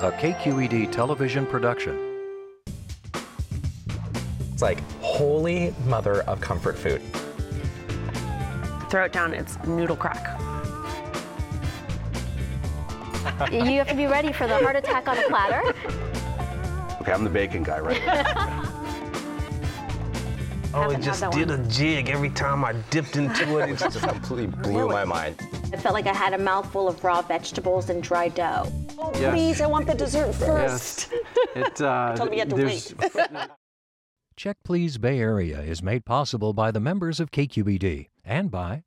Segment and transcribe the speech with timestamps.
[0.00, 1.98] a KQED television production.
[4.52, 7.00] It's like holy mother of comfort food.
[8.90, 10.38] Throw it down, it's noodle crack.
[13.50, 15.62] you have to be ready for the heart attack on a platter.
[17.00, 18.02] Okay, I'm the bacon guy, right?
[20.74, 21.60] Oh, Haven't it just did one.
[21.60, 23.70] a jig every time I dipped into it.
[23.70, 25.36] It just completely blew my mind.
[25.72, 28.70] I felt like I had a mouthful of raw vegetables and dry dough.
[29.14, 29.32] Yes.
[29.34, 31.10] Please, I want the dessert first.
[31.12, 31.68] Yes.
[31.68, 32.94] It, uh, Told me you had to there's-
[34.36, 38.84] Check Please Bay Area is made possible by the members of KQED and by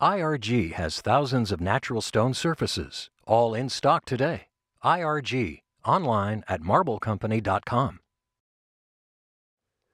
[0.00, 4.48] IRG has thousands of natural stone surfaces, all in stock today.
[4.84, 8.00] IRG, online at marblecompany.com.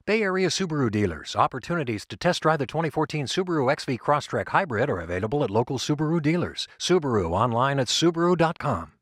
[0.06, 1.36] Bay Area Subaru dealers.
[1.36, 6.20] Opportunities to test drive the 2014 Subaru XV Crosstrek Hybrid are available at local Subaru
[6.20, 6.66] dealers.
[6.78, 8.92] Subaru online at Subaru.com.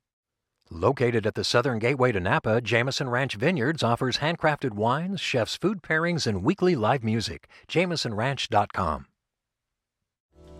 [0.70, 5.80] Located at the southern gateway to Napa, Jameson Ranch Vineyards offers handcrafted wines, chef's food
[5.80, 7.48] pairings, and weekly live music.
[7.68, 9.06] JamesonRanch.com.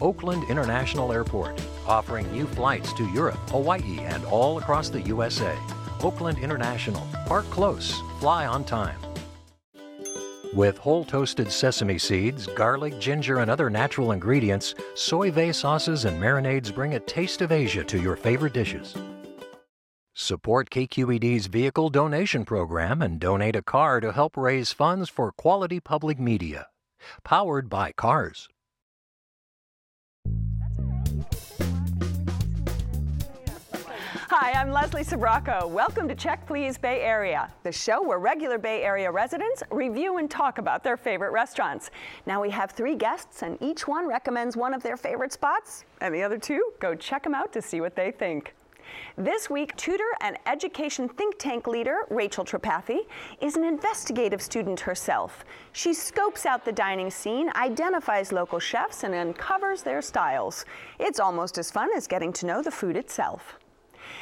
[0.01, 5.55] Oakland International Airport, offering new flights to Europe, Hawaii, and all across the USA.
[6.03, 7.07] Oakland International.
[7.27, 8.99] Park close, fly on time.
[10.55, 16.19] With whole toasted sesame seeds, garlic, ginger, and other natural ingredients, Soy Vay sauces and
[16.19, 18.95] marinades bring a taste of Asia to your favorite dishes.
[20.21, 25.79] Support KQED's vehicle donation program and donate a car to help raise funds for quality
[25.79, 26.67] public media.
[27.23, 28.49] Powered by Cars.
[34.27, 35.71] Hi, I'm Leslie Sbrocco.
[35.71, 40.29] Welcome to Check Please Bay Area, the show where regular Bay Area residents review and
[40.29, 41.93] talk about their favorite restaurants.
[42.27, 46.13] Now we have three guests, and each one recommends one of their favorite spots, and
[46.13, 48.57] the other two go check them out to see what they think.
[49.17, 53.01] This week, tutor and education think tank leader Rachel Tripathi
[53.41, 55.45] is an investigative student herself.
[55.73, 60.65] She scopes out the dining scene, identifies local chefs, and uncovers their styles.
[60.99, 63.59] It's almost as fun as getting to know the food itself.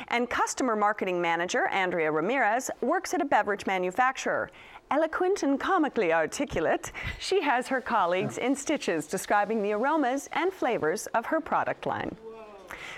[0.09, 4.50] And customer marketing manager Andrea Ramirez works at a beverage manufacturer.
[4.91, 11.06] Eloquent and comically articulate, she has her colleagues in stitches describing the aromas and flavors
[11.09, 12.16] of her product line.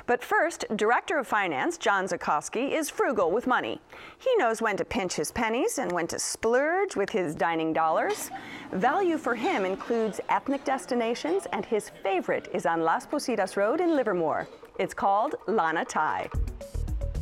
[0.06, 3.81] But first, Director of Finance John Zakowski is frugal with money.
[4.19, 8.31] He knows when to pinch his pennies and when to splurge with his dining dollars.
[8.73, 13.97] Value for him includes ethnic destinations, and his favorite is on Las Positas Road in
[13.97, 14.49] Livermore.
[14.78, 16.28] It's called Lana Thai.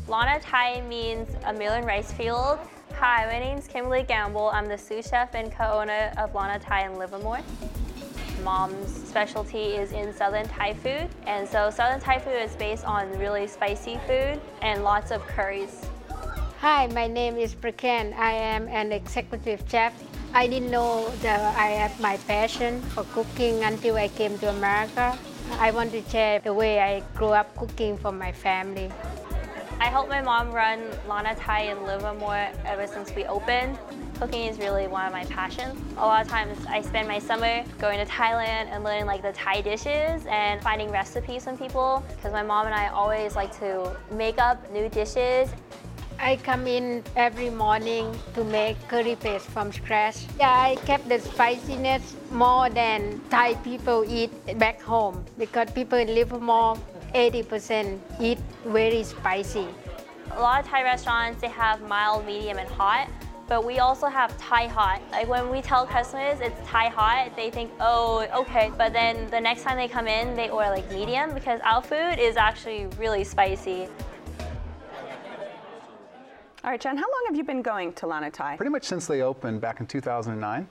[0.07, 2.59] Lana Thai means a mill and rice field.
[2.95, 4.47] Hi, my name's Kimberly Gamble.
[4.47, 7.41] I'm the sous chef and co-owner of Lana Thai in Livermore.
[8.43, 13.09] Mom's specialty is in Southern Thai food, and so Southern Thai food is based on
[13.17, 15.85] really spicy food and lots of curries.
[16.59, 18.13] Hi, my name is Praken.
[18.13, 19.93] I am an executive chef.
[20.33, 25.17] I didn't know that I have my passion for cooking until I came to America.
[25.59, 28.91] I want to share the way I grew up cooking for my family.
[29.79, 33.77] I helped my mom run Lana Thai in Livermore ever since we opened.
[34.19, 35.79] Cooking is really one of my passions.
[35.97, 39.31] A lot of times I spend my summer going to Thailand and learning like the
[39.31, 43.95] Thai dishes and finding recipes from people because my mom and I always like to
[44.09, 45.49] make up new dishes.
[46.19, 50.25] I come in every morning to make curry paste from scratch.
[50.39, 56.07] Yeah, I kept the spiciness more than Thai people eat back home because people in
[56.15, 56.75] Livermore,
[57.13, 59.67] 80% eat very spicy.
[60.31, 63.07] A lot of Thai restaurants they have mild, medium, and hot.
[63.47, 65.01] But we also have Thai hot.
[65.11, 68.71] Like when we tell customers it's Thai hot, they think, oh, okay.
[68.77, 72.19] But then the next time they come in, they order like medium because our food
[72.19, 73.87] is actually really spicy.
[76.63, 78.57] All right, John, how long have you been going to Lana Thai?
[78.57, 80.67] Pretty much since they opened back in 2009.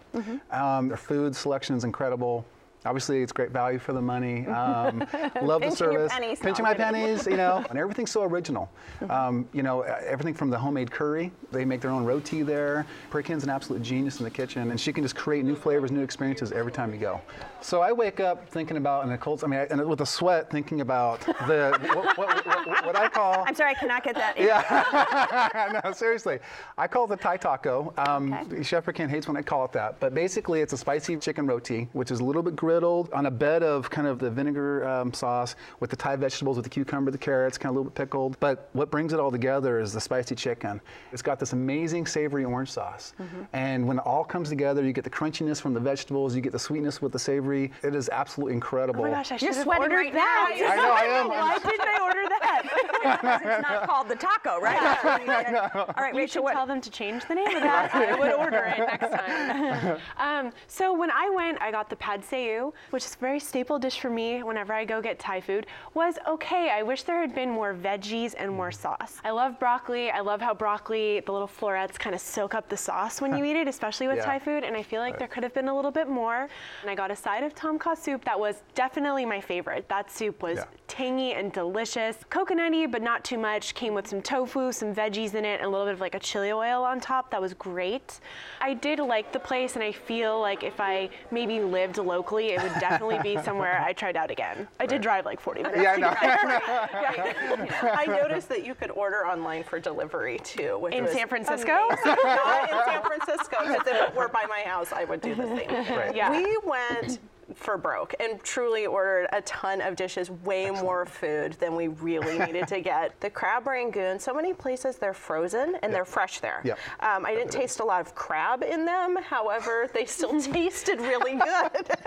[0.50, 2.44] Um, their food selection is incredible.
[2.84, 4.46] Obviously, it's great value for the money.
[4.56, 5.06] Um,
[5.42, 6.12] love the service.
[6.12, 8.70] pennies, Pinching my pennies, you know, and everything's so original.
[9.10, 11.30] Um, you know, everything from the homemade curry.
[11.52, 12.86] They make their own roti there.
[13.10, 16.02] Perkin's an absolute genius in the kitchen, and she can just create new flavors, new
[16.02, 17.20] experiences every time you go.
[17.60, 20.06] So I wake up thinking about, in a cold, I mean, I- and with a
[20.06, 23.44] sweat, thinking about the what, what, what, what I call.
[23.46, 24.36] I'm sorry, I cannot get that.
[24.36, 24.46] in.
[24.46, 26.38] Yeah, no, seriously.
[26.78, 27.92] I call it the Thai taco.
[27.98, 28.62] Um, Okay.
[28.62, 31.88] Chef Pekin hates when I call it that, but basically it's a spicy chicken roti,
[31.92, 34.86] which is a little bit grilled griddled on a bed of kind of the vinegar
[34.88, 37.90] um, sauce with the Thai vegetables, with the cucumber, the carrots, kind of a little
[37.90, 38.38] bit pickled.
[38.40, 40.80] But what brings it all together is the spicy chicken.
[41.12, 43.14] It's got this amazing savory orange sauce.
[43.20, 43.42] Mm-hmm.
[43.52, 46.52] And when it all comes together, you get the crunchiness from the vegetables, you get
[46.52, 47.72] the sweetness with the savory.
[47.82, 49.00] It is absolutely incredible.
[49.00, 50.56] Oh my gosh, I should You're have sweating ordered right that.
[50.58, 50.66] now.
[50.66, 51.28] I know, I am.
[51.36, 52.32] Why didn't I order that?
[53.06, 54.76] It's not called the taco, right?
[55.74, 56.54] All right, You Rachel, should what?
[56.54, 57.94] tell them to change the name of that.
[57.94, 59.98] I would order it next time.
[60.16, 62.46] um, so when I went, I got the pad see
[62.90, 65.66] which is a very staple dish for me whenever I go get Thai food.
[65.94, 66.70] Was okay.
[66.70, 68.80] I wish there had been more veggies and more mm.
[68.82, 69.20] sauce.
[69.24, 70.10] I love broccoli.
[70.10, 73.44] I love how broccoli, the little florets, kind of soak up the sauce when you
[73.44, 74.26] eat it, especially with Yeah.
[74.30, 74.64] Thai food.
[74.64, 76.48] And I feel like there could have been a little bit more.
[76.82, 79.88] And I got a side of tom kha soup that was definitely my favorite.
[79.88, 80.64] That soup was Yeah.
[80.88, 82.16] tangy and delicious.
[82.30, 83.74] Coconutty, but not too much.
[83.74, 86.18] Came with some tofu, some veggies in it, and a little bit of like a
[86.18, 87.30] chili oil on top.
[87.30, 88.20] That was great.
[88.60, 92.62] I did like the place, and I feel like if I maybe lived locally, it
[92.62, 94.66] would definitely be somewhere I tried out again.
[94.80, 95.82] I did drive like 40 minutes.
[95.82, 96.14] Yeah, I know.
[96.20, 97.36] get
[97.80, 97.94] there.
[97.96, 100.78] I noticed that you could order online for delivery too.
[100.78, 101.72] Which In was San Francisco?
[101.88, 102.04] amazing.
[102.24, 105.44] Not in San Francisco, because if it were by my house, I would do the
[105.56, 105.68] same.
[105.96, 106.14] Right.
[106.14, 106.30] Yeah.
[106.30, 107.18] We went
[107.54, 112.38] for broke and truly ordered a ton of dishes, way more food than we really
[112.46, 113.18] needed to get.
[113.20, 116.60] The crab rangoon, so many places they're frozen and they're fresh there.
[116.64, 116.78] Yep.
[117.00, 121.34] Um, I didn't taste a lot of crab in them, however, they still tasted really
[121.34, 121.90] good.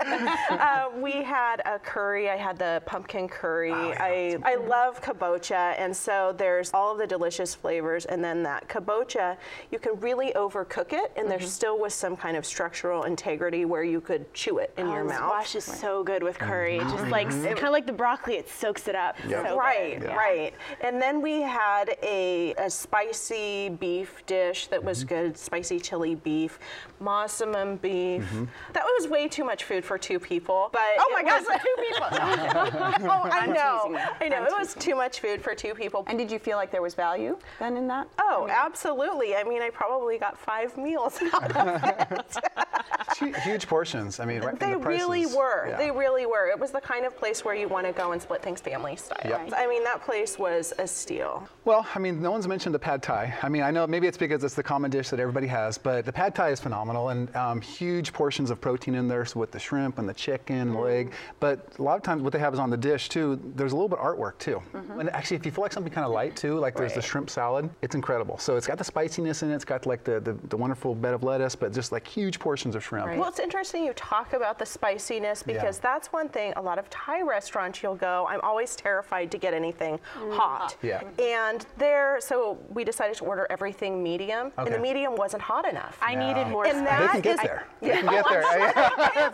[0.50, 2.28] uh, we had a curry.
[2.30, 3.72] I had the pumpkin curry.
[3.72, 8.68] I, I love kabocha, and so there's all of the delicious flavors, and then that
[8.68, 9.36] kabocha,
[9.70, 13.84] you can really overcook it, and there still was some kind of structural integrity where
[13.84, 15.29] you could chew it in your Oh, mouth.
[15.30, 16.78] Squash is so good with curry.
[16.80, 19.16] Just like kind of like the broccoli, it soaks it up.
[19.28, 19.46] Yep.
[19.46, 20.02] So right.
[20.02, 20.16] Yeah.
[20.16, 20.52] right.
[20.80, 25.14] And then we had a, a spicy beef dish that was mm-hmm.
[25.14, 26.58] good, spicy chili beef,
[27.00, 28.24] massaman beef.
[28.24, 28.44] Mm-hmm.
[28.72, 30.68] That was way too much food for two people.
[30.72, 32.08] But Oh my it gosh, two people.
[33.08, 33.96] oh, I know.
[34.20, 34.36] I know.
[34.36, 36.02] I'm it was too much food for two people.
[36.08, 38.08] And did you feel like there was value then in that?
[38.18, 39.36] Oh, absolutely.
[39.36, 43.40] I mean, I probably got five meals out of it.
[43.44, 44.18] Huge portions.
[44.18, 45.36] I mean, right from They the really prices.
[45.36, 45.68] were.
[45.68, 45.76] Yeah.
[45.76, 46.48] They really were.
[46.48, 48.96] It was the kind of place where you want to go and split things family
[48.96, 49.20] style.
[49.24, 49.52] Yep.
[49.56, 51.48] I mean, that place was a steal.
[51.64, 53.34] Well, I mean, no one's mentioned the pad thai.
[53.42, 56.04] I mean, I know maybe it's because it's the common dish that everybody has, but
[56.04, 59.50] the pad thai is phenomenal and um, huge portions of protein in there, so with
[59.50, 61.12] the shrimp and the chicken and the leg.
[61.38, 63.40] But a lot of times, what they have is on the dish too.
[63.56, 64.62] There's a little bit of artwork too.
[64.98, 67.30] And actually, if you feel like something kind of light too, like there's the shrimp
[67.30, 68.38] salad, it's incredible.
[68.38, 69.54] So it's got the spiciness in it.
[69.54, 72.74] It's got like the, the, the wonderful bed of lettuce, but just like huge portions
[72.74, 73.16] of shrimp.
[73.16, 74.66] Well, it's interesting you talk about the
[75.10, 76.52] spiciness because that's one thing.
[76.56, 78.26] A lot of Thai restaurants you'll go.
[78.28, 80.32] I'm always terrified to get anything mm-hmm.
[80.32, 80.76] hot.
[80.82, 81.02] Yeah.
[81.18, 84.66] And there, so we decided to order everything medium, okay.
[84.66, 85.98] and the medium wasn't hot enough.
[86.00, 86.98] I needed more and spice.
[86.98, 87.66] They that can get is- there.
[87.80, 88.00] They Yeah.
[88.00, 88.44] can get oh, there.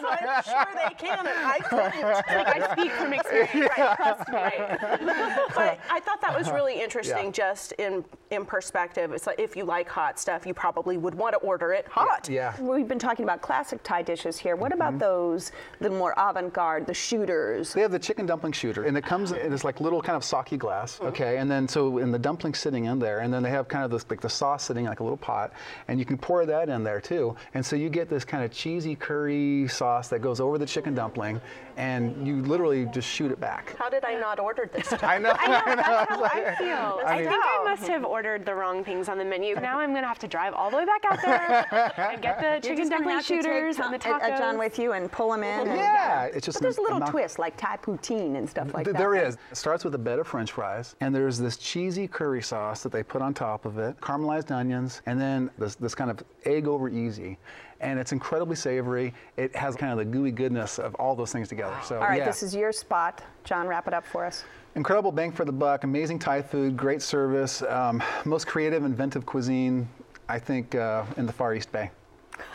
[0.06, 2.04] I'm sure they can, and I couldn't.
[2.46, 3.70] I speak from experience.
[3.76, 5.06] Right, trust me.
[5.54, 7.30] but I thought that was really interesting, Yeah.
[7.30, 9.12] just in in perspective.
[9.12, 12.28] It's like if you like hot stuff, you probably would want to order it hot.
[12.28, 12.58] Yeah.
[12.60, 14.56] We've been talking about classic Thai dishes here.
[14.56, 14.98] What about mm-hmm.
[14.98, 17.72] those little more avant-garde, the shooters?
[17.72, 20.24] They have the chicken dumpling shooter, and it comes in this like little kind of
[20.24, 21.06] sake glass, mm-hmm.
[21.06, 21.38] okay?
[21.38, 23.90] And then so in the dumplings sitting in there, and then they have kind of
[23.90, 25.52] this like the sauce sitting in like a little pot,
[25.88, 27.36] and you can pour that in there too.
[27.54, 30.94] And so you get this kind of cheesy curry sauce that goes over the chicken
[30.94, 31.40] dumpling,
[31.76, 33.76] and you literally just shoot it back.
[33.78, 34.92] How did I not order this?
[35.02, 35.32] I know.
[35.38, 37.00] I know, that's how I feel.
[37.06, 39.54] I, mean- think I must have ordered the wrong things on the menu.
[39.56, 42.66] Now I'm gonna have to drive all the way back out there and get the
[42.66, 44.32] You're chicken dumpling have to take shooters Tom- and the uh, tacos.
[44.34, 45.68] uh, John with you and pull them in.
[45.68, 48.72] and- Yeah, it's just But there's a little knock- twist like Thai poutine and stuff
[48.72, 48.98] like Th- that.
[48.98, 49.36] There is.
[49.50, 52.92] It starts with a bed of French fries, and there's this cheesy curry sauce that
[52.92, 56.66] they put on top of it, caramelized onions, and then this, this kind of egg
[56.66, 57.38] over easy.
[57.80, 59.12] And it's incredibly savory.
[59.36, 61.76] It has kind of the gooey goodness of all those things together.
[61.84, 62.24] So, All right, yeah.
[62.24, 63.22] this is your spot.
[63.44, 64.44] John, wrap it up for us.
[64.74, 69.88] Incredible bang for the buck, amazing Thai food, great service, um, most creative, inventive cuisine,
[70.28, 71.90] I think, uh, in the Far East Bay.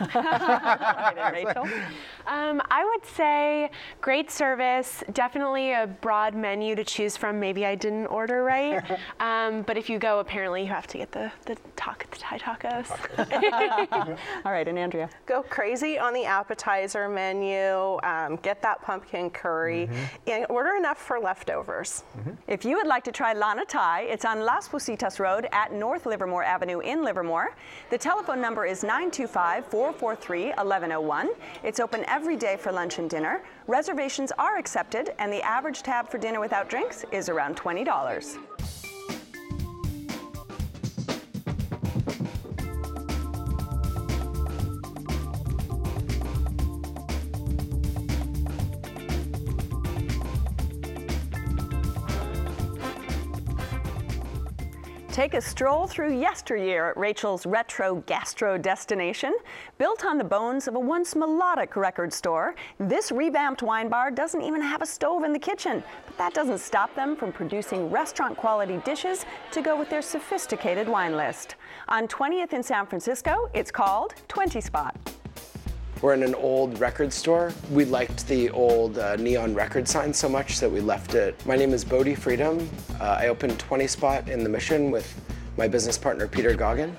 [1.32, 1.68] Rachel?
[2.26, 3.70] Um, I would say
[4.00, 7.40] great service, definitely a broad menu to choose from.
[7.40, 8.82] Maybe I didn't order right,
[9.20, 12.38] um, but if you go, apparently you have to get the the, taco, the Thai
[12.38, 14.16] tacos.
[14.44, 15.10] All right, and Andrea.
[15.26, 17.98] Go crazy on the appetizer menu.
[18.02, 19.88] Um, get that pumpkin curry,
[20.26, 22.04] and order enough for leftovers.
[22.46, 26.06] If you would like to try Lana Thai, it's on Las Positas Road at North
[26.06, 27.54] Livermore Avenue in Livermore.
[27.90, 31.30] The telephone number is 925 443 1101.
[31.64, 33.42] It's open every day for lunch and dinner.
[33.66, 38.38] Reservations are accepted, and the average tab for dinner without drinks is around $20.
[55.12, 59.36] Take a stroll through yesteryear at Rachel's retro gastro destination.
[59.76, 64.40] Built on the bones of a once melodic record store, this revamped wine bar doesn't
[64.40, 65.84] even have a stove in the kitchen.
[66.06, 70.88] But that doesn't stop them from producing restaurant quality dishes to go with their sophisticated
[70.88, 71.56] wine list.
[71.90, 75.11] On 20th in San Francisco, it's called 20 Spot.
[76.02, 77.52] We're in an old record store.
[77.70, 81.40] We liked the old uh, neon record sign so much that we left it.
[81.46, 82.68] My name is Bodhi Freedom.
[83.00, 85.14] Uh, I opened 20 Spot in the Mission with
[85.56, 86.96] my business partner Peter Goggin.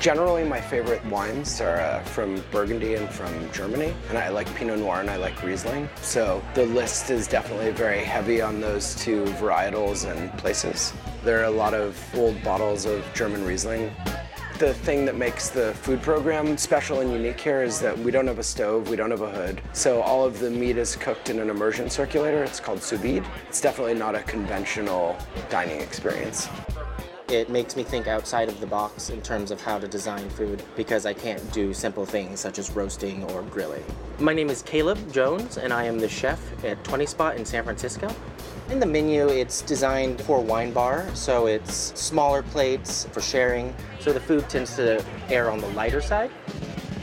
[0.00, 4.78] Generally, my favorite wines are uh, from Burgundy and from Germany, and I like Pinot
[4.78, 5.88] Noir and I like Riesling.
[6.02, 10.92] So the list is definitely very heavy on those two varietals and places.
[11.24, 13.90] There are a lot of old bottles of German Riesling
[14.60, 18.26] the thing that makes the food program special and unique here is that we don't
[18.26, 19.58] have a stove, we don't have a hood.
[19.72, 22.44] So all of the meat is cooked in an immersion circulator.
[22.44, 23.24] It's called sous vide.
[23.48, 25.16] It's definitely not a conventional
[25.48, 26.46] dining experience.
[27.28, 30.62] It makes me think outside of the box in terms of how to design food
[30.76, 33.84] because I can't do simple things such as roasting or grilling.
[34.18, 37.64] My name is Caleb Jones and I am the chef at 20 Spot in San
[37.64, 38.14] Francisco.
[38.70, 43.74] In the menu, it's designed for wine bar, so it's smaller plates for sharing.
[43.98, 46.30] So the food tends to err on the lighter side.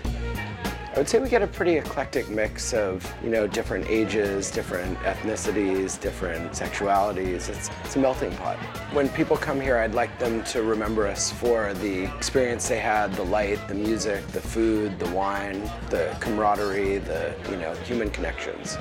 [0.06, 4.98] I would say we get a pretty eclectic mix of, you know, different ages, different
[5.00, 7.50] ethnicities, different sexualities.
[7.50, 8.56] It's, it's a melting pot.
[8.94, 13.14] When people come here, I'd like them to remember us for the experience they had,
[13.14, 18.78] the light, the music, the food, the wine, the camaraderie, the, you know, human connections.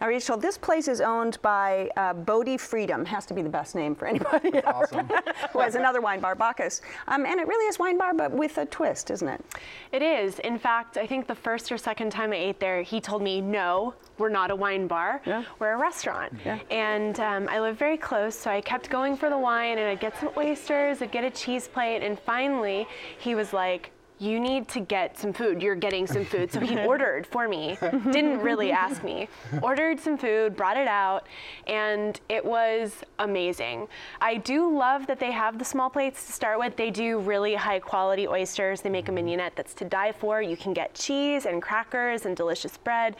[0.00, 3.04] Now, Rachel, this place is owned by uh, Bodhi Freedom.
[3.04, 5.10] Has to be the best name for anybody awesome.
[5.52, 6.82] who has another wine bar, Bacchus.
[7.08, 9.44] Um, and it really is wine bar, but with a twist, isn't it?
[9.90, 10.38] It is.
[10.40, 13.40] In fact, I think the first or second time I ate there, he told me,
[13.40, 15.20] no, we're not a wine bar.
[15.26, 15.42] Yeah.
[15.58, 16.32] We're a restaurant.
[16.44, 16.60] Yeah.
[16.70, 20.00] And um, I live very close, so I kept going for the wine, and I'd
[20.00, 22.86] get some oysters, I'd get a cheese plate, and finally,
[23.18, 25.62] he was like, you need to get some food.
[25.62, 26.52] You're getting some food.
[26.52, 29.28] So he ordered for me, didn't really ask me,
[29.62, 31.26] ordered some food, brought it out,
[31.66, 33.88] and it was amazing.
[34.20, 36.76] I do love that they have the small plates to start with.
[36.76, 38.80] They do really high quality oysters.
[38.80, 39.26] They make a mm-hmm.
[39.26, 40.42] mignonette that's to die for.
[40.42, 43.16] You can get cheese and crackers and delicious bread,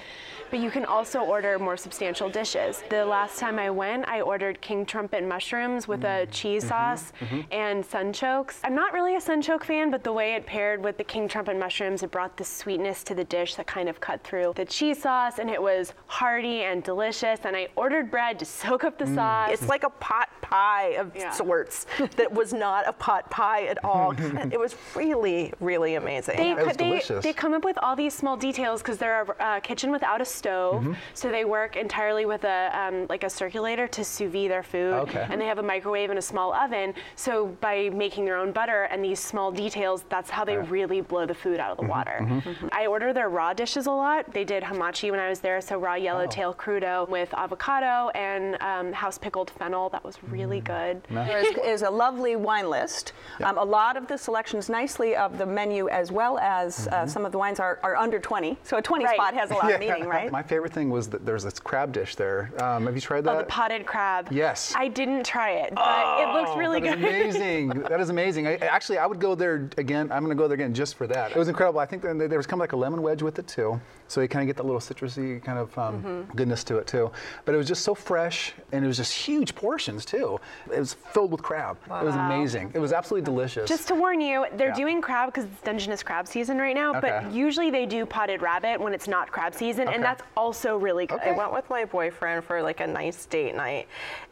[0.51, 2.83] but you can also order more substantial dishes.
[2.91, 6.31] The last time I went, I ordered king trumpet mushrooms with a mm-hmm.
[6.31, 6.69] cheese mm-hmm.
[6.69, 7.13] sauce
[7.51, 8.61] and sunchokes.
[8.65, 11.57] I'm not really a sunchoke fan, but the way it paired with the king trumpet
[11.59, 15.03] mushrooms, it brought the sweetness to the dish that kind of cut through the cheese
[15.03, 17.41] sauce, and it was hearty and delicious.
[17.45, 19.51] And I ordered bread to soak up the sauce.
[19.53, 21.31] It's like a pot pie of Yeah.
[21.33, 24.13] sorts that was not a pot pie at all.
[24.53, 26.37] it was really, really amazing.
[26.37, 27.23] They, It was they, delicious.
[27.25, 30.25] they come up with all these small details because they're a uh, kitchen without a
[30.25, 30.93] stove, Mm-hmm.
[31.15, 34.95] so they work entirely with a um, like a circulator to sous vide their food,
[34.95, 35.27] Okay.
[35.31, 36.95] and they have a microwave and a small oven.
[37.17, 41.27] So by making their own butter and these small details, that's how they really blow
[41.27, 41.91] the food out of the Mm-hmm.
[41.91, 42.19] water.
[42.21, 42.67] Mm-hmm.
[42.73, 44.33] I order their raw dishes a lot.
[44.33, 48.93] They did hamachi when I was there, so raw yellowtail crudo with avocado and um,
[48.93, 49.89] house pickled fennel.
[49.89, 51.03] That was really good.
[51.11, 53.13] There is, is a lovely wine list.
[53.43, 57.25] Um, a lot of the selections nicely of the menu, as well as uh, some
[57.25, 58.59] of the wines, are, are under 20.
[58.65, 59.15] So a 20 Right.
[59.15, 60.31] spot has a lot of meaning, right?
[60.31, 62.53] My favorite thing was that there's this crab dish there.
[62.63, 63.35] Um, have you tried that?
[63.35, 64.29] Oh, the potted crab.
[64.31, 64.75] Yes.
[64.77, 67.15] I didn't try it, but it looks really That is good.
[67.39, 67.69] amazing.
[67.91, 68.47] that is amazing.
[68.47, 70.11] I, actually, I would go there again.
[70.13, 71.31] I'm going to go there again just for that.
[71.33, 71.81] It was incredible.
[71.81, 73.81] I think there was kind of like a lemon wedge with it too.
[74.09, 76.37] So you kind of get that little citrusy kind of um, Mm-hmm.
[76.37, 77.11] goodness to it too.
[77.45, 80.41] But it was just so fresh, and it was just huge portions too.
[80.73, 81.77] It was filled with crab.
[81.87, 82.71] It was amazing.
[82.75, 83.69] It was absolutely delicious.
[83.69, 84.75] Just to warn you, they're Yeah.
[84.75, 88.81] doing crab because it's Dungeness crab season right now, but usually they do potted rabbit
[88.81, 89.95] when it's not crab season, Okay.
[89.97, 91.21] and that's also really good.
[91.21, 93.89] I went with my boyfriend for like a nice date night.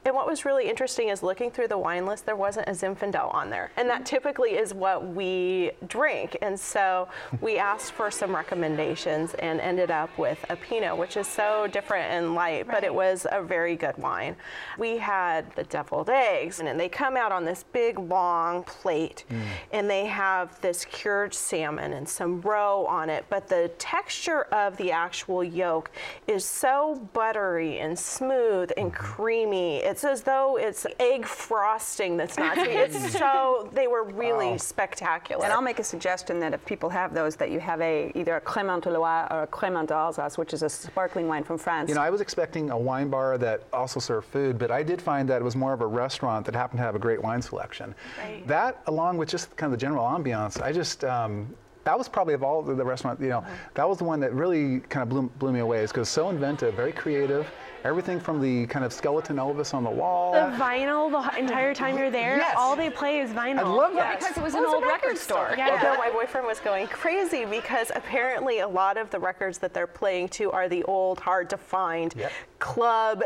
[0.07, 3.35] And what was really interesting is looking through the wine list, there wasn't a Zinfandel
[3.35, 3.73] on there.
[3.76, 6.25] And that typically is what we drink.
[6.42, 7.09] And so
[7.40, 12.11] we asked for some recommendations and ended up with a Pinot, which is so different
[12.11, 14.37] and light, but it was a very good wine.
[14.78, 19.40] We had the deviled eggs, and they come out on this big long plate, mm.
[19.73, 23.25] and they have this cured salmon and some roe on it.
[23.28, 25.90] But the texture of the actual yolk
[26.26, 28.97] is so buttery and smooth and mm-hmm.
[28.97, 29.76] creamy.
[29.78, 32.68] It's as though it's egg frosting that's not sweet.
[32.68, 35.45] It's so, they were really spectacular.
[35.45, 35.85] And I'll make a
[36.16, 39.28] suggestion that if people have those, that you have a either a Crémant de Loire
[39.30, 41.88] or a Crémant d'Alsace, which is a sparkling wine from France.
[41.88, 45.00] You know, I was expecting a wine bar that also served food, but I did
[45.00, 47.42] find that it was more of a restaurant that happened to have a great wine
[47.42, 47.94] selection.
[48.18, 48.46] Right.
[48.46, 51.04] That, along with just kind of the general ambiance, I just.
[51.04, 51.54] Um,
[51.85, 53.44] that was probably of all the, the restaurant, you know,
[53.75, 55.85] that was the one that really kind of blew, blew me away.
[55.85, 57.46] It's because so inventive, very creative,
[57.87, 60.33] everything from the kind of skeleton Elvis on the wall.
[60.33, 62.55] The vinyl the entire time you're there, Yes.
[62.59, 63.59] all they play is vinyl.
[63.59, 64.19] I love that.
[64.19, 65.55] because it was It an old record store.
[65.57, 65.71] Yeah.
[65.71, 69.87] Although my boyfriend was going crazy because apparently a lot of the records that they're
[69.87, 72.33] playing to are the old, hard to find Yep.
[72.59, 73.23] club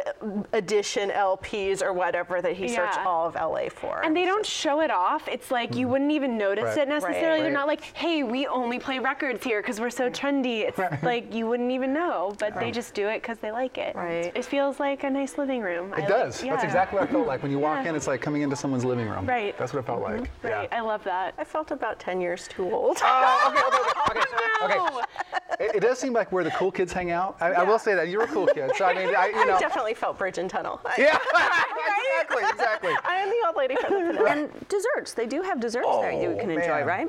[0.52, 4.04] edition LPs or whatever that he searched all of LA for.
[4.04, 5.28] And they don't show it off.
[5.28, 5.90] It's like you mm.
[5.90, 6.78] wouldn't even notice Right.
[6.78, 7.40] it necessarily.
[7.40, 7.42] Right.
[7.42, 10.68] They're not like, hey, we only play records here because we're so trendy.
[10.68, 13.94] It's like you wouldn't even know, but they just do it because they like it.
[13.94, 14.32] Right.
[14.34, 15.92] It feels like a nice living room.
[15.94, 16.40] I It like- does.
[16.40, 17.40] That's exactly what I felt like.
[17.42, 17.90] When you walk Yeah.
[17.90, 19.24] in, it's like coming into someone's living room.
[19.24, 19.56] Right.
[19.56, 20.28] That's what it felt like.
[20.42, 20.68] Right.
[20.72, 21.34] I love that.
[21.38, 22.98] I felt about 10 years too old.
[23.00, 23.52] Oh,
[24.10, 24.96] okay, okay, okay, okay.
[24.96, 25.64] okay.
[25.64, 27.36] It, it does seem like where the cool kids hang out.
[27.40, 28.72] I, I will say that you're a cool kid.
[28.76, 29.54] So I mean, I, you know.
[29.56, 30.80] I definitely felt Bridge and Tunnel.
[30.98, 31.16] Yeah,
[32.12, 32.92] exactly, exactly.
[33.04, 34.30] I am the old lady from the peninsula.
[34.30, 35.12] And desserts.
[35.14, 37.08] They do have desserts there you Oh, can enjoy, right?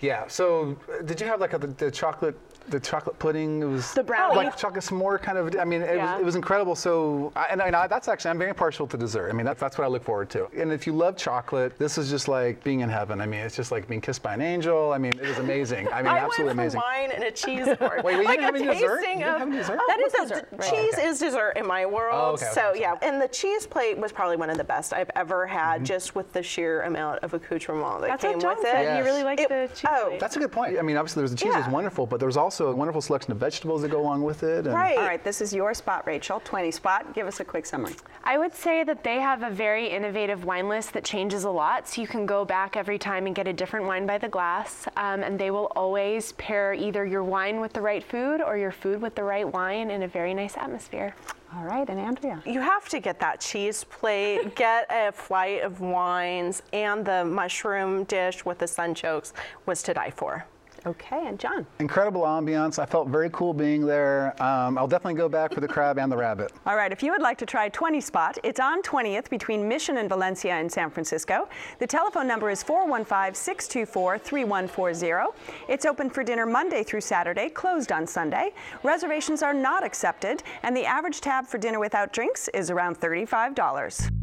[0.00, 0.26] Yeah.
[0.28, 2.36] So, uh, did you have like a, the, the chocolate,
[2.70, 3.62] the chocolate pudding?
[3.62, 4.36] It was The brownie.
[4.36, 5.54] like chocolate s'more kind of.
[5.58, 6.12] I mean, it, Yeah.
[6.14, 6.74] was, it was incredible.
[6.74, 9.30] So, I, and, I, and I, that's actually I'm very partial to dessert.
[9.30, 10.48] I mean, that's that's what I look forward to.
[10.56, 13.20] And if you love chocolate, this is just like being in heaven.
[13.20, 14.92] I mean, it's just like being kissed by an angel.
[14.92, 15.88] I mean, it is amazing.
[15.92, 16.80] I mean, I absolutely went for amazing.
[16.80, 18.02] wine and a cheese board.
[18.02, 18.96] Wait, wait, you like didn't a have any dessert?
[19.00, 19.78] tasting You didn't of- have any dessert?
[19.80, 20.70] Oh, That is dessert, the right.
[20.70, 21.08] Cheese Oh, okay.
[21.08, 22.14] is dessert in my world.
[22.14, 22.80] Oh, okay, okay, so okay.
[22.80, 25.84] yeah, and the cheese plate was probably one of the best I've ever had, Mm-hmm.
[25.84, 28.94] just with the sheer amount of accoutrement that That's came what John with said.
[28.94, 28.98] it.
[28.98, 30.20] You really liked It- the cheese oh, plate.
[30.20, 30.78] That's a good point.
[30.78, 31.66] I mean, obviously, there's the cheese Yeah.
[31.66, 34.66] is wonderful, but there's also a wonderful selection of vegetables that go along with it.
[34.66, 34.98] And Right.
[34.98, 36.40] All right, this is your spot, Rachel.
[36.44, 37.14] 20 spot.
[37.14, 37.94] Give us a quick summary.
[38.24, 41.88] I would say that they have a very innovative wine list that changes a lot.
[41.88, 44.86] So you can go back every time and get a different wine by the glass.
[44.96, 48.72] Um, and they will always pair either your wine with the right food or your
[48.72, 51.14] food with the right wine in a very nice atmosphere.
[51.56, 52.40] All right, and Andrea.
[52.46, 58.04] You have to get that cheese plate, get a flight of wines, and the mushroom
[58.04, 59.32] dish with the sunchokes
[59.66, 60.46] was to die for.
[60.86, 61.66] Okay, and John.
[61.78, 62.78] Incredible ambiance.
[62.78, 64.40] I felt very cool being there.
[64.42, 66.52] Um, I'll definitely go back for the crab and the rabbit.
[66.66, 69.98] All right, if you would like to try 20 Spot, it's on 20th between Mission
[69.98, 71.48] and Valencia in San Francisco.
[71.78, 75.36] The telephone number is 415 624 3140.
[75.68, 78.52] It's open for dinner Monday through Saturday, closed on Sunday.
[78.82, 84.19] Reservations are not accepted, and the average tab for dinner without drinks is around $35.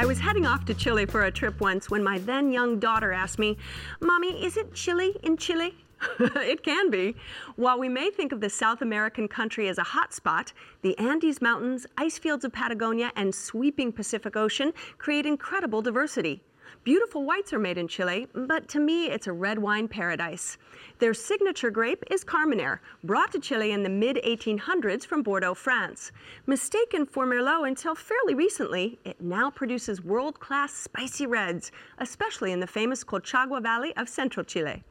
[0.00, 3.12] I was heading off to Chile for a trip once when my then young daughter
[3.12, 3.56] asked me,
[4.00, 5.74] Mommy, is it chilly in Chile?
[6.20, 7.16] it can be.
[7.56, 11.42] While we may think of the South American country as a hot spot, the Andes
[11.42, 16.44] Mountains, ice fields of Patagonia, and sweeping Pacific Ocean create incredible diversity.
[16.84, 20.58] Beautiful whites are made in Chile, but to me, it's a red wine paradise.
[20.98, 26.12] Their signature grape is Carmenere, brought to Chile in the mid 1800s from Bordeaux, France.
[26.46, 32.60] Mistaken for Merlot until fairly recently, it now produces world class spicy reds, especially in
[32.60, 34.82] the famous Colchagua Valley of central Chile.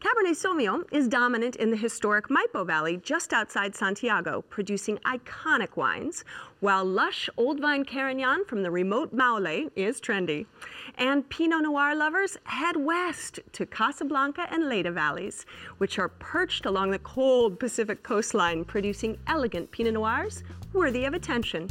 [0.00, 6.24] Cabernet Sauvignon is dominant in the historic Maipo Valley just outside Santiago, producing iconic wines,
[6.60, 10.46] while lush old vine Carignan from the remote Maule is trendy.
[10.98, 15.44] And Pinot Noir lovers head west to Casablanca and Leyda valleys,
[15.78, 21.68] which are perched along the cold Pacific coastline, producing elegant Pinot Noirs worthy of attention.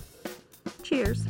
[0.83, 1.23] Cheers.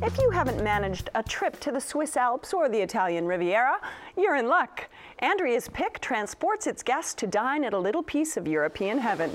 [0.00, 3.80] If you haven't managed a trip to the Swiss Alps or the Italian Riviera,
[4.16, 4.88] you're in luck.
[5.18, 9.30] Andrea's Pick transports its guests to dine at a little piece of European heaven.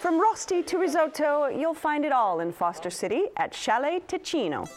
[0.00, 4.68] From rosti to risotto, you'll find it all in Foster City at Chalet Ticino.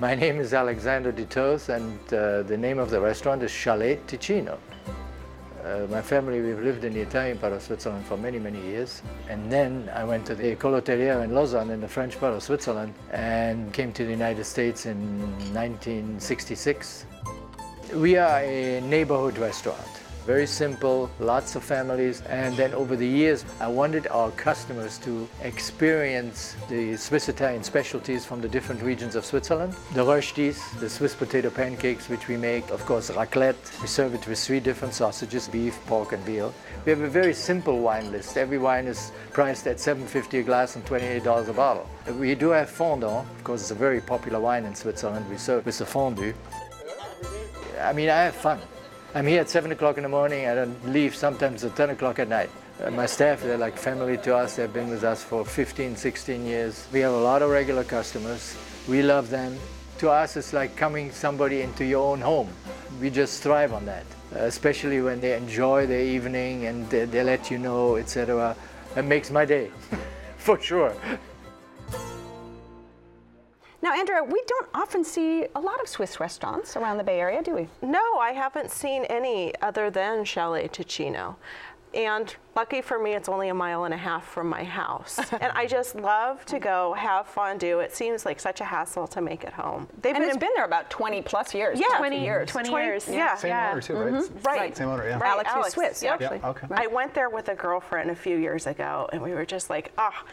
[0.00, 4.58] My name is Alexander Ditos, and uh, the name of the restaurant is Chalet Ticino.
[5.64, 9.02] Uh, my family, we've lived in the Italian part of Switzerland for many, many years.
[9.28, 12.42] And then I went to the École Hôtelière in Lausanne in the French part of
[12.42, 15.20] Switzerland and came to the United States in
[15.52, 17.04] 1966.
[17.94, 19.99] We are a neighborhood restaurant.
[20.26, 22.20] Very simple, lots of families.
[22.22, 28.24] And then over the years, I wanted our customers to experience the Swiss Italian specialties
[28.24, 29.74] from the different regions of Switzerland.
[29.94, 33.80] The röstis, the Swiss potato pancakes, which we make, of course, raclette.
[33.80, 36.52] We serve it with three different sausages, beef, pork, and veal.
[36.84, 38.36] We have a very simple wine list.
[38.36, 41.88] Every wine is priced at $7.50 a glass and $28 a bottle.
[42.18, 43.26] We do have Fendant.
[43.36, 45.28] Of course, it's a very popular wine in Switzerland.
[45.30, 46.34] We serve with the fondue.
[47.80, 48.60] I mean, I have fun.
[49.12, 50.44] I'm here at 7 o'clock in the morning.
[50.44, 52.48] and I leave sometimes at 10 o'clock at night.
[52.80, 54.54] Uh, my staff, they're like family to us.
[54.54, 56.86] They've been with us for 15, 16 years.
[56.92, 58.56] We have a lot of regular customers.
[58.88, 59.58] We love them.
[59.98, 62.50] To us, it's like coming somebody into your own home.
[63.00, 67.24] We just thrive on that, uh, especially when they enjoy their evening and they, they
[67.24, 68.54] let you know, etc.
[68.96, 69.72] It makes my day,
[70.36, 70.94] for sure.
[73.82, 77.42] Now, Andrea, we don't often see a lot of Swiss restaurants around the Bay Area,
[77.42, 77.68] do we?
[77.80, 81.36] No, I haven't seen any other than Chalet Ticino.
[81.92, 85.18] And lucky for me, it's only a mile and a half from my house.
[85.32, 87.80] and I just love to go have fondue.
[87.80, 89.88] It seems like such a hassle to make at home.
[90.00, 91.80] They've and been it's been there about 20 plus years.
[91.80, 92.48] Yeah, 20 years.
[92.48, 93.08] 20, years.
[93.08, 93.34] Yeah.
[93.34, 93.72] Same yeah.
[93.72, 94.12] owner too, right?
[94.12, 94.38] Mm-hmm.
[94.42, 94.76] Right.
[94.76, 95.18] Same owner, yeah.
[95.18, 95.30] Right.
[95.30, 96.20] Alex, Alex is Swiss, yep.
[96.20, 96.38] actually.
[96.38, 96.66] Yeah, okay.
[96.70, 99.92] I went there with a girlfriend a few years ago, and we were just like,
[99.98, 100.26] ah, oh,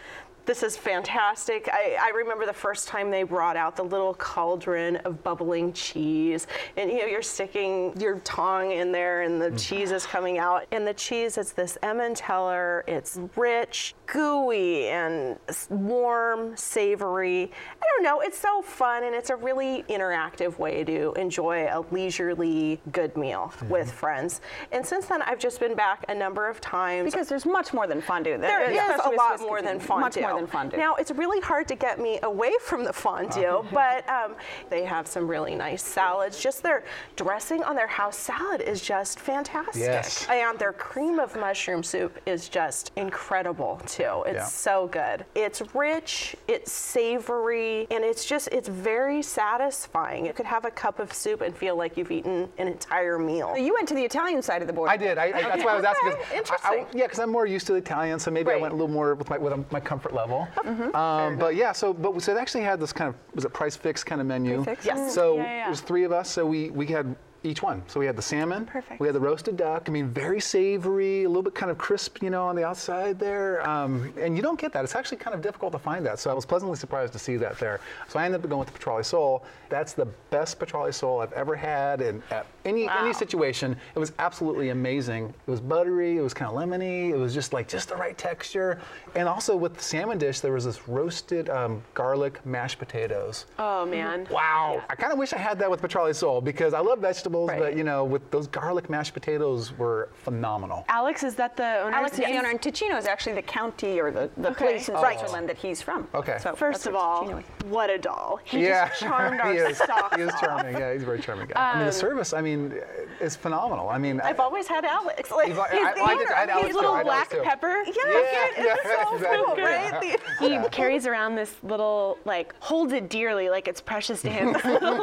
[0.48, 1.70] this is fantastic.
[1.72, 6.48] I, I, remember the first time they brought out the little cauldron of bubbling cheese,
[6.78, 9.60] and you know you're sticking your tongue in there, and the mm.
[9.60, 10.66] cheese is coming out.
[10.72, 12.86] And the cheese is this Emmentaler.
[12.88, 15.38] It's rich, gooey, and
[15.70, 17.52] warm, savory.
[17.82, 18.22] I don't know.
[18.22, 23.52] It's so fun, and it's a really interactive way to enjoy a leisurely good meal
[23.58, 23.68] mm-hmm.
[23.68, 24.40] with friends.
[24.72, 27.86] And since then, I've just been back a number of times because there's much more
[27.86, 28.38] than fondue.
[28.38, 30.02] There, there is a lot more than fondue.
[30.02, 30.78] Much more than fondue.
[30.78, 34.36] Now, it's really hard to get me away from the fondue, but um,
[34.70, 36.40] they have some really nice salads.
[36.40, 36.84] Just their
[37.16, 39.82] dressing on their house salad is just fantastic.
[39.82, 40.28] Yes.
[40.30, 44.24] And their cream of mushroom soup is just incredible, too.
[44.26, 44.46] It's yeah.
[44.46, 45.26] so good.
[45.36, 50.26] It's rich, it's savory, and it's just, it's very satisfying.
[50.26, 53.58] You could have a cup of soup and feel like you've eaten an entire meal.
[53.58, 54.90] You went to the Italian side of the board.
[54.90, 55.18] I did.
[55.18, 56.14] I, I, that's why I was asking.
[56.38, 56.86] Interesting.
[56.86, 58.58] I, yeah, because I'm more used to the Italian, so maybe right.
[58.58, 60.27] I went a little more with my, with my comfort level.
[60.68, 60.96] Mm-hmm.
[60.96, 63.72] Um, but yeah, so but so it actually had this kind of was it prix
[63.72, 64.66] fixe kind of menu.
[64.84, 65.14] Yes.
[65.14, 65.70] So yeah, yeah.
[65.70, 66.30] was three of us.
[66.30, 67.16] So we we had
[67.48, 67.82] each one.
[67.88, 68.66] So we had the salmon.
[68.66, 69.00] Perfect.
[69.00, 69.86] We had the roasted duck.
[69.88, 73.20] I mean, very savory, a little bit kind of crisp, you know, on the outside
[73.20, 73.68] there.
[73.68, 74.84] Um, and you don't get that.
[74.84, 76.20] It's actually kind of difficult to find that.
[76.20, 77.80] So I was pleasantly surprised to see that there.
[78.08, 79.46] So I ended up going with the Petrale sole.
[79.70, 82.22] That's the best Petrale sole I've ever had in
[82.66, 82.98] any wow.
[83.00, 83.76] any situation.
[83.96, 85.34] It was absolutely amazing.
[85.48, 86.18] It was buttery.
[86.18, 87.10] It was kind of lemony.
[87.10, 88.80] It was just like just the right texture.
[89.16, 93.46] And also with the salmon dish, there was this roasted um, garlic mashed potatoes.
[93.58, 94.28] Oh man!
[94.30, 94.76] Wow!
[94.76, 94.84] Yeah.
[94.90, 97.50] I kind of wish I had that with Petrale sole because I love vegetables vegetables,
[97.50, 97.60] right.
[97.60, 100.86] but you know, with those garlic mashed potatoes were phenomenal.
[100.90, 101.96] Alex, is that the owner?
[101.96, 104.66] Alex is the owner, and Ticino is actually the county or the, the okay.
[104.66, 105.02] place in oh.
[105.02, 106.08] Switzerland that he's from.
[106.14, 106.38] Okay.
[106.42, 107.28] So First of all,
[107.66, 108.40] what a doll.
[108.44, 108.88] He yeah.
[108.88, 110.78] just charmed our he is, socks He is charming.
[110.78, 111.54] Yeah, he's a very charming guy.
[111.54, 112.74] Um, I mean, the um, service, I mean,
[113.22, 113.90] is phenomenal.
[113.90, 115.32] I mean, I've I, always had Alex.
[115.32, 117.04] Like, he's, I, I, did, I had Alex his little too.
[117.04, 117.84] black pepper.
[117.86, 119.46] Yeah, yeah, it's yeah, so exactly.
[119.46, 120.20] cool, right?
[120.40, 120.68] He yeah.
[120.72, 124.54] carries around this little, like, holds it dearly, like it's precious to him.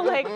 [0.05, 0.27] like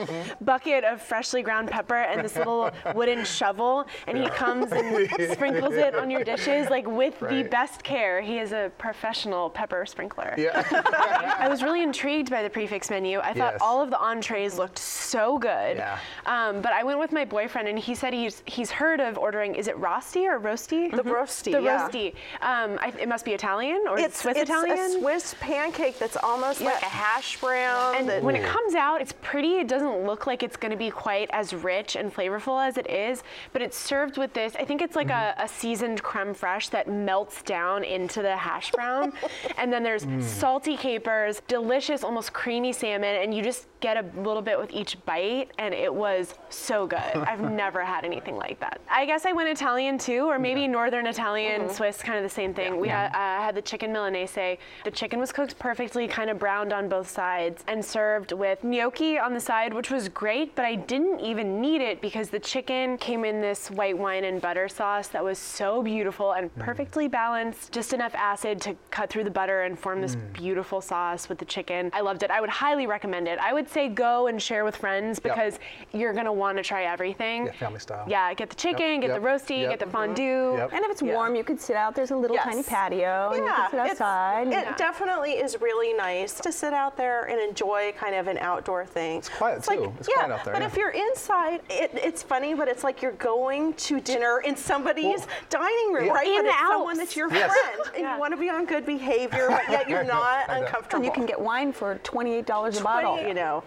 [0.41, 5.75] bucket of freshly ground pepper and this little wooden shovel, and he comes and sprinkles
[5.75, 7.43] it on your dishes, like with right.
[7.43, 8.21] the best care.
[8.21, 10.33] He is a professional pepper sprinkler.
[10.37, 10.63] Yeah.
[11.39, 13.19] I was really intrigued by the prix fixe menu.
[13.19, 13.61] I thought yes.
[13.61, 15.77] all of the entrees looked so good.
[15.77, 15.99] Yeah.
[16.25, 19.55] Um, but I went with my boyfriend, and he said he's he's heard of ordering.
[19.55, 20.89] Is it rosti or rosti?
[20.89, 21.09] The mm-hmm.
[21.09, 21.51] rosti.
[21.51, 21.83] The yeah.
[21.83, 22.07] rosti.
[22.41, 24.77] Um, I, it must be Italian or it's Swiss it's Italian.
[24.77, 26.71] It's a Swiss pancake that's almost yeah.
[26.71, 27.95] like a hash brown.
[27.95, 29.59] And that, when it comes out, it's pretty.
[29.59, 32.89] It doesn't look like it's going to be quite as rich and flavorful as it
[32.89, 34.55] is, but it's served with this.
[34.55, 35.39] I think it's like mm-hmm.
[35.39, 39.13] a, a, seasoned creme fraiche that melts down into the hash brown,
[39.57, 40.21] and then there's mm.
[40.23, 45.03] salty capers, delicious, almost creamy salmon, and you just get a little bit with each
[45.05, 46.99] bite, and it was so good.
[46.99, 48.81] I've never had anything like that.
[48.89, 50.67] I guess I went Italian too, or maybe yeah.
[50.67, 51.73] Northern Italian, mm-hmm.
[51.73, 52.73] Swiss, kind of the same thing.
[52.75, 52.79] Yeah.
[52.79, 53.09] We yeah.
[53.09, 54.57] Had, uh, had the chicken milanese.
[54.83, 59.17] The chicken was cooked perfectly, kind of browned on both sides, and served with gnocchi
[59.17, 62.97] on the side, which was great, but I didn't even need it because the chicken
[62.97, 66.59] came in this white wine and butter sauce that was so beautiful and mm.
[66.59, 70.33] perfectly balanced, just enough acid to cut through the butter and form this mm.
[70.33, 71.89] beautiful sauce with the chicken.
[71.93, 72.31] I loved it.
[72.31, 73.39] I would highly recommend it.
[73.39, 76.01] I would say go and share with friends because yep.
[76.01, 77.47] you're gonna want to try everything.
[77.47, 78.05] Yeah, family style.
[78.07, 79.01] Yeah, get the chicken, yep.
[79.01, 79.17] get yep.
[79.17, 80.55] the rosti, get the fondue.
[80.55, 81.95] And if it's warm, you could sit out.
[81.95, 82.45] There's a little yes.
[82.45, 84.47] tiny patio, yeah, and you can sit outside.
[84.47, 84.75] It yeah.
[84.75, 89.17] definitely is really nice to sit out there and enjoy kind of an outdoor thing.
[89.17, 89.79] It's quiet it's too.
[89.79, 90.53] Like, it's yeah, quiet out there.
[90.53, 90.67] But yeah.
[90.67, 95.19] if you're inside, it, it's funny, but it's like you're going to dinner in somebody's
[95.19, 96.13] well, dining room, yeah.
[96.13, 96.27] right?
[96.27, 96.73] In but it's Alps.
[96.73, 97.51] someone that's your yes.
[97.51, 100.97] friend, and you want to be on good behavior, but yet you're not uncomfortable.
[100.97, 103.19] And you can get wine for twenty-eight dollars a bottle.
[103.19, 103.63] You know,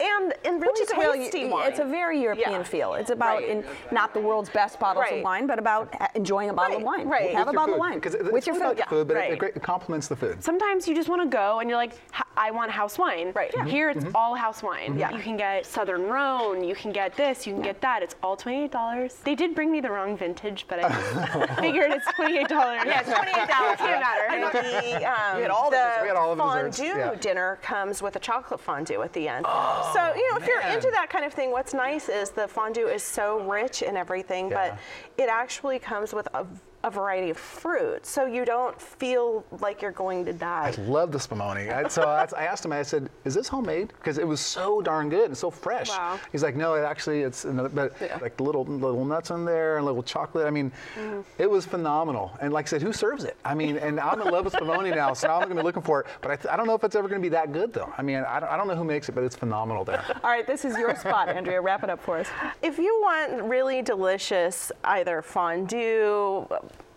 [0.00, 1.70] and and really Which is tasty really, wine.
[1.70, 2.62] It's a very European yeah.
[2.62, 2.94] feel.
[2.94, 3.48] It's about right.
[3.48, 5.18] in, not the world's best bottles right.
[5.18, 6.82] of wine, but about enjoying a bottle right.
[6.82, 7.08] of wine.
[7.08, 7.34] Right.
[7.34, 7.74] Have a bottle food.
[7.74, 8.78] of wine It, with your food.
[8.78, 8.88] Yeah.
[8.88, 9.32] food but right.
[9.32, 10.42] it, it, complements the food.
[10.42, 11.94] Sometimes you just want to go and you're like,
[12.36, 13.32] I want house wine.
[13.34, 13.50] Right.
[13.54, 13.66] Yeah.
[13.66, 14.16] Here it's mm-hmm.
[14.16, 14.96] all house wine.
[14.98, 15.10] Yeah.
[15.10, 16.62] You can get Southern Rhone.
[16.62, 17.46] You can get this.
[17.46, 17.72] You can yeah.
[17.72, 18.02] get that.
[18.02, 19.14] It's all twenty-eight dollars.
[19.24, 22.82] They did bring me the wrong vintage, but I figured it's twenty-eight dollars.
[22.86, 23.58] Yeah, it's twenty-eight dollars.
[23.68, 24.24] It Can't matter.
[24.30, 28.00] And the, um, we had all the, the, we had all of fondue dinner comes
[28.00, 29.46] with a chocolate fondue at the end.
[29.48, 32.46] Oh, so you know, if you're into that kind of thing, what's nice is the
[32.48, 34.70] fondue is so rich and everything, Yeah.
[35.16, 36.46] but it actually comes with a
[36.84, 40.72] a variety of fruit, so you don't feel like you're going to die.
[40.76, 41.72] I love the spumoni.
[41.74, 42.72] I, so I, I asked him.
[42.72, 45.88] I said, "Is this homemade?" Because it was so darn good and so fresh.
[45.90, 46.20] Wow.
[46.30, 48.18] He's like, "No, it actually it's another, but Yeah.
[48.22, 50.46] like little little nuts in there and little chocolate.
[50.46, 51.24] I mean, Mhm.
[51.38, 52.30] it was phenomenal.
[52.40, 53.36] And like I said, who serves it?
[53.44, 55.82] I mean, and I'm in love with spumoni now, so I'm going to be looking
[55.82, 56.06] for it.
[56.20, 57.92] But I, th- I don't know if it's ever going to be that good though.
[57.98, 60.04] I mean, I don't, I don't know who makes it, but it's phenomenal there.
[60.22, 61.60] All right, this is your spot, Andrea.
[61.60, 62.28] Wrap it up for us.
[62.62, 66.46] If you want really delicious either fondue,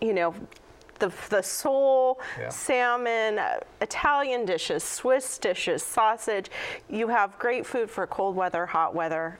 [0.00, 0.34] you know,
[0.98, 2.48] the, the sole, Yeah.
[2.48, 6.50] salmon, uh, Italian dishes, Swiss dishes, sausage,
[6.88, 9.38] you have great food for cold weather, hot weather.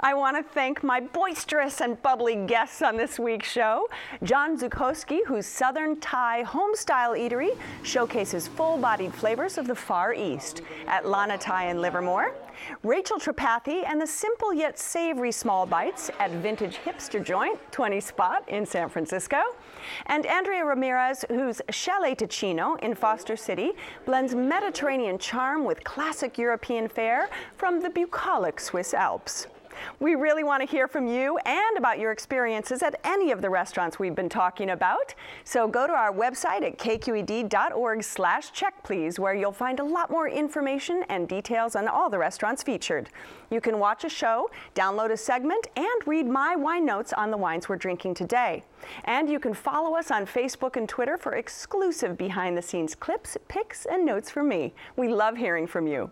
[0.01, 3.89] I want to thank my boisterous and bubbly guests on this week's show.
[4.23, 11.07] John Zukowski, whose Southern Thai home-style eatery showcases full-bodied flavors of the Far East at
[11.07, 12.35] Lana Thai in Livermore.
[12.83, 18.49] Rachel Tripathi and the simple yet savory small bites at Vintage Hipster Joint, 20 Spot
[18.49, 19.39] in San Francisco.
[20.07, 23.73] And Andrea Ramirez, whose Chalet Ticino in Foster City
[24.05, 29.47] blends Mediterranean charm with classic European fare from the bucolic Swiss Alps.
[30.01, 33.51] We really want to hear from you and about your experiences at any of the
[33.51, 35.15] restaurants we've been talking about.
[35.45, 40.11] So go to our website at kqed.org slash check please, where you'll find a lot
[40.11, 43.11] more information and details on all the restaurants featured.
[43.51, 47.37] You can watch a show, download a segment, and read my wine notes on the
[47.37, 48.65] wines we're drinking today.
[49.05, 53.37] And you can follow us on Facebook and Twitter for exclusive behind the scenes clips,
[53.49, 54.75] pics, and notes from me.
[54.97, 56.11] We love hearing from you.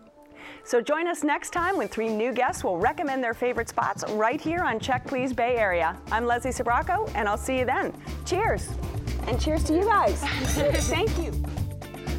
[0.63, 4.39] So join us next time when three new guests will recommend their favorite spots right
[4.39, 5.97] here on Check Please Bay Area.
[6.11, 7.93] I'm Leslie Sbrocco, and I'll see you then.
[8.25, 8.69] Cheers!
[9.27, 10.19] And cheers to you guys.
[10.89, 11.31] Thank you.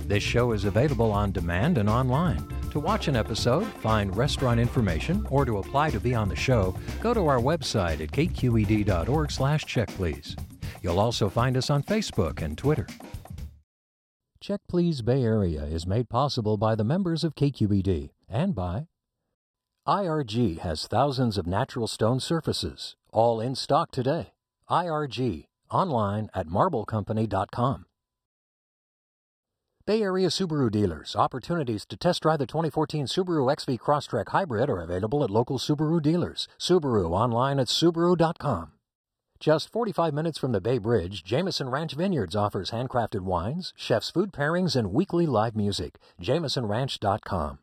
[0.07, 2.47] This show is available on demand and online.
[2.73, 6.77] To watch an episode, find restaurant information, or to apply to be on the show,
[7.01, 10.37] go to our website at kqed.org slash checkplease.
[10.83, 12.87] You'll also find us on Facebook and Twitter.
[14.41, 18.87] Check Please Bay Area is made possible by the members of KQED and by
[19.87, 24.33] IRG has thousands of natural stone surfaces, all in stock today.
[24.71, 27.87] IRG, online at marblecompany.com.
[29.87, 31.15] Bay Area Subaru dealers.
[31.15, 36.01] Opportunities to test drive the 2014 Subaru XV Crosstrek Hybrid are available at local Subaru
[36.01, 36.49] dealers.
[36.59, 38.73] Subaru online at Subaru.com.
[39.39, 44.33] Just 45 minutes from the Bay Bridge, Jameson Ranch Vineyards offers handcrafted wines, chef's food
[44.33, 45.99] pairings, and weekly live music.
[46.19, 47.59] JamesonRanch.com.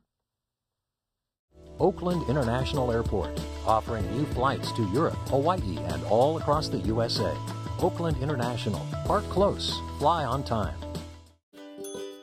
[1.82, 7.36] Oakland International Airport, offering new flights to Europe, Hawaii, and all across the USA.
[7.80, 8.86] Oakland International.
[9.06, 10.76] Park close, fly on time.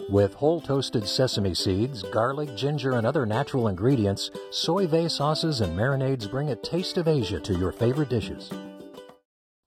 [0.09, 5.77] With whole toasted sesame seeds, garlic, ginger, and other natural ingredients, Soy Vay sauces and
[5.77, 8.51] marinades bring a taste of Asia to your favorite dishes.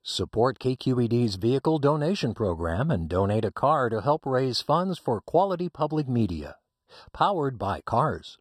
[0.04, 5.70] Support KQED's vehicle donation program and donate a car to help raise funds for quality
[5.70, 6.56] public media.
[7.14, 8.38] Powered by Cars.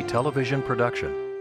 [0.00, 1.31] Television production